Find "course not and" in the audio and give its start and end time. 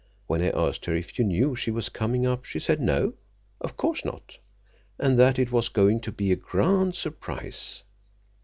3.77-5.15